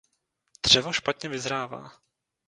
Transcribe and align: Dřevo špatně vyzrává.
Dřevo 0.65 0.93
špatně 0.93 1.29
vyzrává. 1.29 1.91